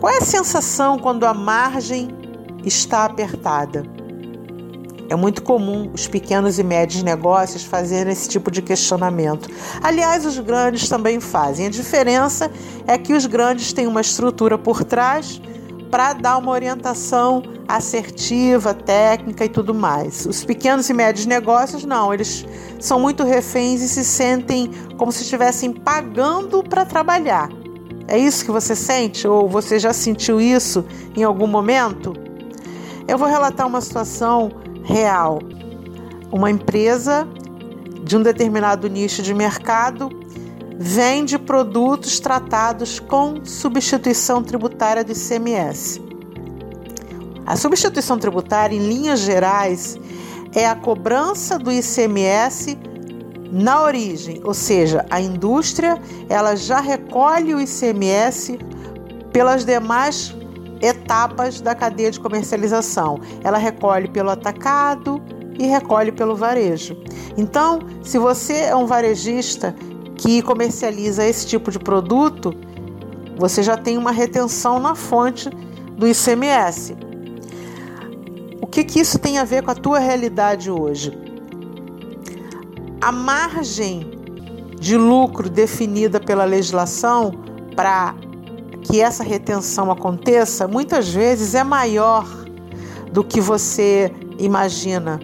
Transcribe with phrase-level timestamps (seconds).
[0.00, 2.08] Qual é a sensação quando a margem
[2.64, 3.84] está apertada?
[5.10, 9.50] É muito comum os pequenos e médios negócios fazerem esse tipo de questionamento.
[9.82, 11.66] Aliás, os grandes também fazem.
[11.66, 12.50] A diferença
[12.86, 15.38] é que os grandes têm uma estrutura por trás
[15.90, 20.24] para dar uma orientação assertiva, técnica e tudo mais.
[20.24, 22.46] Os pequenos e médios negócios não, eles
[22.78, 27.59] são muito reféns e se sentem como se estivessem pagando para trabalhar.
[28.10, 30.84] É isso que você sente ou você já sentiu isso
[31.16, 32.12] em algum momento?
[33.06, 34.50] Eu vou relatar uma situação
[34.82, 35.38] real.
[36.32, 37.26] Uma empresa
[38.02, 40.10] de um determinado nicho de mercado
[40.76, 46.02] vende produtos tratados com substituição tributária do ICMS.
[47.46, 49.96] A substituição tributária, em linhas gerais,
[50.52, 52.76] é a cobrança do ICMS
[53.50, 58.58] na origem, ou seja, a indústria ela já recolhe o ICMS
[59.32, 60.34] pelas demais
[60.80, 63.20] etapas da cadeia de comercialização.
[63.42, 65.20] Ela recolhe pelo atacado
[65.58, 66.96] e recolhe pelo varejo.
[67.36, 69.74] Então, se você é um varejista
[70.16, 72.54] que comercializa esse tipo de produto,
[73.36, 75.48] você já tem uma retenção na fonte
[75.96, 76.96] do ICMS.
[78.60, 81.29] O que, que isso tem a ver com a tua realidade hoje?
[83.00, 84.10] A margem
[84.78, 87.32] de lucro definida pela legislação
[87.74, 88.14] para
[88.82, 92.26] que essa retenção aconteça, muitas vezes é maior
[93.12, 95.20] do que você imagina.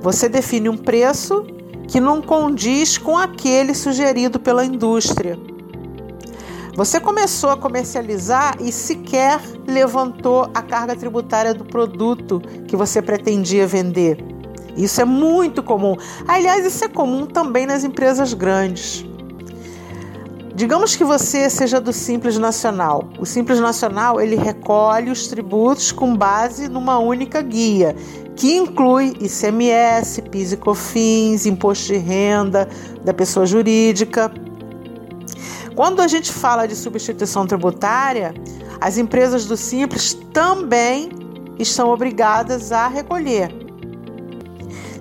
[0.00, 1.44] Você define um preço
[1.86, 5.38] que não condiz com aquele sugerido pela indústria.
[6.74, 13.66] Você começou a comercializar e sequer levantou a carga tributária do produto que você pretendia
[13.66, 14.31] vender.
[14.76, 15.96] Isso é muito comum.
[16.26, 19.04] Aliás, isso é comum também nas empresas grandes.
[20.54, 23.08] Digamos que você seja do Simples Nacional.
[23.18, 27.96] O Simples Nacional ele recolhe os tributos com base numa única guia
[28.36, 32.68] que inclui ICMS, PIS e COFINS, imposto de renda
[33.02, 34.32] da pessoa jurídica.
[35.74, 38.34] Quando a gente fala de substituição tributária,
[38.80, 41.10] as empresas do Simples também
[41.58, 43.61] estão obrigadas a recolher.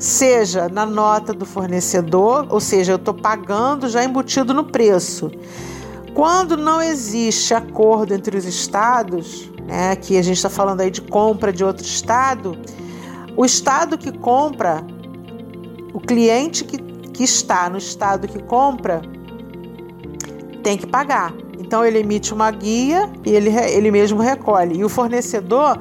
[0.00, 5.30] Seja na nota do fornecedor, ou seja, eu estou pagando já embutido no preço.
[6.14, 11.02] Quando não existe acordo entre os estados, né, que a gente está falando aí de
[11.02, 12.56] compra de outro estado,
[13.36, 14.82] o estado que compra,
[15.92, 19.02] o cliente que, que está no estado que compra,
[20.62, 21.34] tem que pagar.
[21.58, 24.78] Então ele emite uma guia e ele, ele mesmo recolhe.
[24.78, 25.78] E o fornecedor,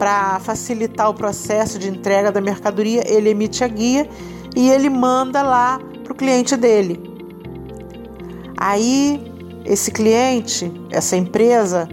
[0.00, 4.08] para facilitar o processo de entrega da mercadoria, ele emite a guia
[4.56, 6.98] e ele manda lá para o cliente dele.
[8.56, 9.22] Aí
[9.62, 11.86] esse cliente, essa empresa,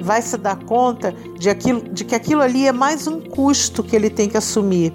[0.00, 3.94] vai se dar conta de, aquilo, de que aquilo ali é mais um custo que
[3.94, 4.94] ele tem que assumir.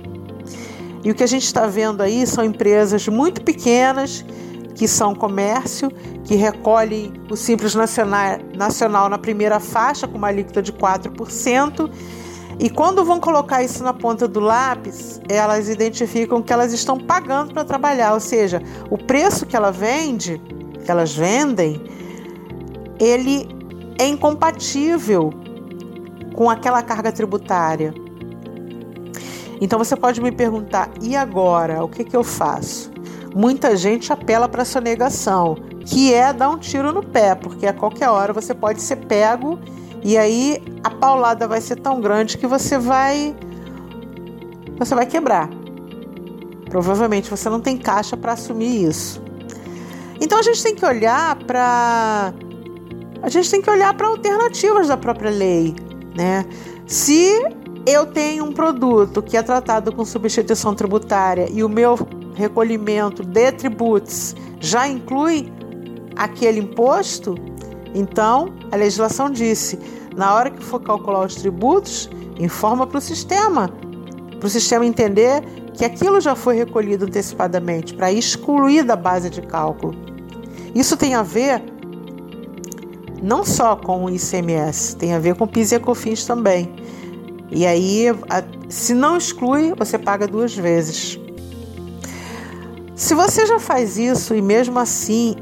[1.04, 4.26] E o que a gente está vendo aí são empresas muito pequenas,
[4.74, 5.92] que são comércio,
[6.24, 11.92] que recolhem o Simples Nacional, nacional na primeira faixa, com uma alíquota de 4%.
[12.60, 17.54] E quando vão colocar isso na ponta do lápis, elas identificam que elas estão pagando
[17.54, 20.42] para trabalhar, ou seja, o preço que ela vende,
[20.84, 21.82] que elas vendem,
[23.00, 23.48] ele
[24.00, 25.34] é incompatível
[26.34, 27.94] com aquela carga tributária.
[29.60, 31.84] Então você pode me perguntar: e agora?
[31.84, 32.92] O que, que eu faço?
[33.36, 35.56] Muita gente apela para a sonegação,
[35.86, 39.60] que é dar um tiro no pé, porque a qualquer hora você pode ser pego
[40.06, 43.36] e aí a paulada vai ser tão grande que você vai
[44.78, 45.50] você vai quebrar.
[46.70, 49.20] Provavelmente você não tem caixa para assumir isso.
[50.22, 52.32] Então a gente tem que olhar para
[53.24, 55.74] a gente tem que olhar para alternativas da própria lei,
[56.16, 56.46] né?
[56.86, 57.44] Se
[57.88, 61.98] eu tenho um produto que é tratado com substituição tributária e o meu
[62.36, 65.52] recolhimento de tributos já inclui
[66.16, 67.34] aquele imposto,
[67.96, 69.80] então a legislação disse:
[70.16, 73.70] na hora que for calcular os tributos, informa para o sistema,
[74.38, 75.42] para o sistema entender
[75.74, 79.96] que aquilo já foi recolhido antecipadamente, para excluir da base de cálculo.
[80.74, 81.64] Isso tem a ver
[83.24, 86.74] não só com o ICMS, tem a ver com PIS e COFINS também.
[87.50, 88.08] E aí,
[88.70, 91.20] se não exclui, você paga duas vezes.
[92.94, 95.36] Se você já faz isso e mesmo assim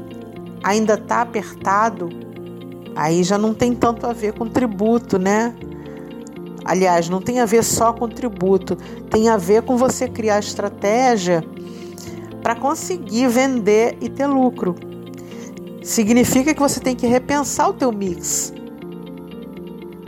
[0.62, 2.08] ainda está apertado,
[2.94, 5.54] aí já não tem tanto a ver com tributo, né?
[6.64, 8.76] Aliás, não tem a ver só com tributo,
[9.10, 11.44] tem a ver com você criar estratégia
[12.42, 14.74] para conseguir vender e ter lucro
[15.84, 18.52] significa que você tem que repensar o teu mix.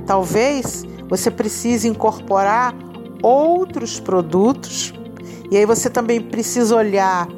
[0.06, 2.74] Talvez você precise incorporar
[3.22, 4.94] outros produtos
[5.50, 7.28] e aí você também precisa olhar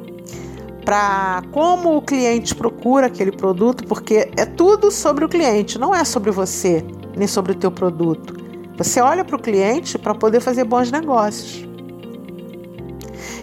[0.89, 6.03] para como o cliente procura aquele produto, porque é tudo sobre o cliente, não é
[6.03, 6.83] sobre você,
[7.15, 8.35] nem sobre o teu produto.
[8.75, 11.63] Você olha para o cliente para poder fazer bons negócios.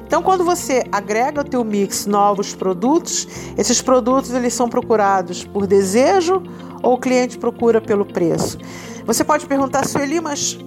[0.05, 5.69] Então, quando você agrega ao teu mix novos produtos, esses produtos eles são procurados por
[5.69, 6.43] desejo
[6.83, 8.59] ou o cliente procura pelo preço?
[9.05, 10.59] Você pode perguntar, Sueli, mas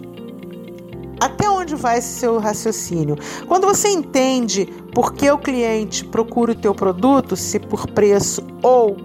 [1.20, 3.18] até onde vai esse seu raciocínio?
[3.48, 8.96] Quando você entende por que o cliente procura o teu produto, se por preço ou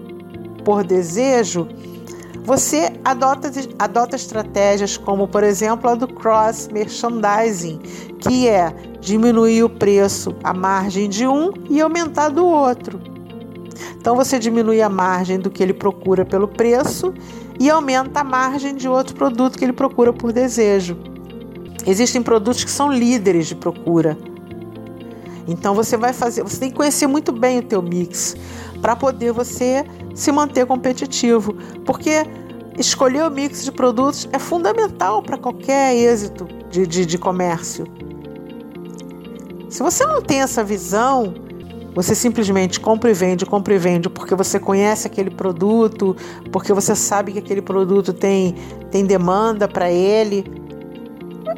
[0.63, 1.67] por desejo,
[2.43, 7.79] você adota, adota estratégias como, por exemplo, a do cross merchandising,
[8.19, 8.71] que é
[9.01, 12.99] diminuir o preço, a margem de um e aumentar do outro.
[13.97, 17.13] Então você diminui a margem do que ele procura pelo preço
[17.59, 21.14] e aumenta a margem de outro produto que ele procura por desejo.
[21.85, 24.17] Existem produtos que são líderes de procura.
[25.47, 28.35] Então você vai fazer, você tem que conhecer muito bem o teu mix
[28.81, 31.53] para poder você se manter competitivo,
[31.85, 32.25] porque
[32.77, 37.85] escolher o mix de produtos é fundamental para qualquer êxito de, de, de comércio.
[39.69, 41.33] Se você não tem essa visão,
[41.93, 46.15] você simplesmente compra e vende, compra e vende porque você conhece aquele produto,
[46.51, 48.55] porque você sabe que aquele produto tem,
[48.89, 50.64] tem demanda para ele.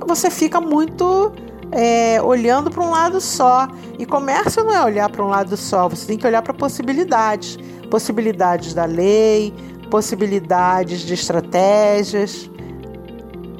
[0.07, 1.31] Você fica muito
[1.71, 3.67] é, olhando para um lado só.
[3.99, 7.57] E comércio não é olhar para um lado só, você tem que olhar para possibilidades
[7.87, 9.53] possibilidades da lei,
[9.89, 12.49] possibilidades de estratégias.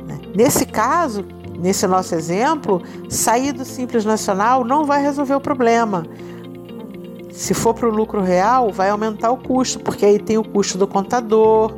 [0.06, 0.20] Né?
[0.36, 1.26] Nesse caso,
[1.58, 6.06] nesse nosso exemplo, sair do Simples Nacional não vai resolver o problema.
[7.32, 10.78] Se for para o lucro real, vai aumentar o custo, porque aí tem o custo
[10.78, 11.72] do contador,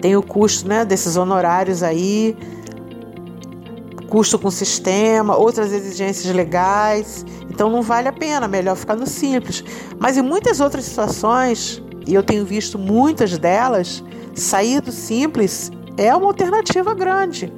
[0.00, 2.36] tem o custo né, desses honorários aí,
[4.10, 7.24] custo com sistema, outras exigências legais.
[7.48, 9.64] Então não vale a pena, melhor ficar no simples.
[9.98, 14.04] Mas em muitas outras situações, e eu tenho visto muitas delas,
[14.34, 17.50] sair do simples é uma alternativa grande.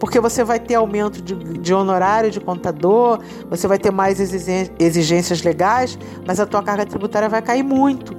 [0.00, 3.20] Porque você vai ter aumento de, de honorário de contador,
[3.50, 8.16] você vai ter mais exigências legais, mas a tua carga tributária vai cair muito.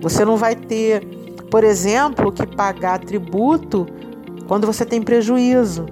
[0.00, 1.04] Você não vai ter,
[1.50, 3.86] por exemplo, que pagar tributo
[4.46, 5.86] quando você tem prejuízo,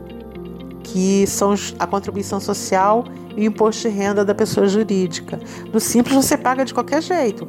[0.82, 3.04] que são a contribuição social
[3.36, 5.38] e o imposto de renda da pessoa jurídica.
[5.72, 7.48] No simples você paga de qualquer jeito,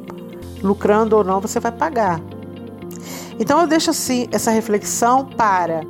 [0.62, 2.20] lucrando ou não você vai pagar.
[3.38, 5.82] Então eu deixo assim essa reflexão para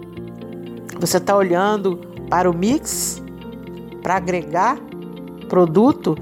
[0.99, 3.23] você estar tá olhando para o mix,
[4.03, 4.79] para agregar
[5.49, 6.17] produto,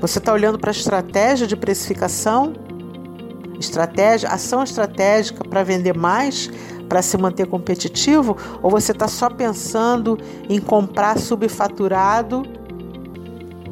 [0.00, 2.52] você está olhando para a estratégia de precificação,
[3.58, 6.50] estratégia, ação estratégica para vender mais,
[6.88, 10.18] para se manter competitivo, ou você está só pensando
[10.48, 12.42] em comprar subfaturado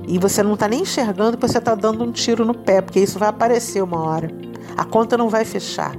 [0.06, 3.00] e você não está nem enxergando que você está dando um tiro no pé, porque
[3.00, 4.30] isso vai aparecer uma hora.
[4.76, 5.96] A conta não vai fechar.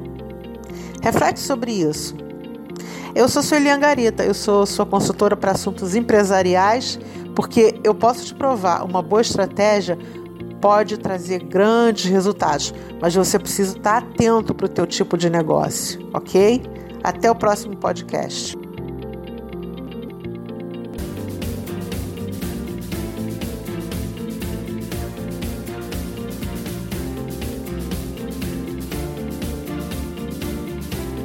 [1.02, 2.16] Reflete sobre isso.
[3.16, 7.00] Eu sou Sueli Angarita, eu sou sua consultora para assuntos empresariais,
[7.34, 9.98] porque eu posso te provar uma boa estratégia
[10.66, 16.10] pode trazer grandes resultados, mas você precisa estar atento para o teu tipo de negócio,
[16.12, 16.60] ok?
[17.04, 18.58] Até o próximo podcast.